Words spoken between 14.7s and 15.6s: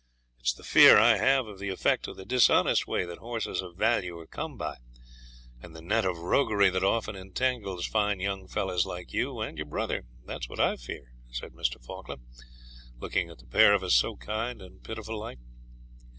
pitiful like.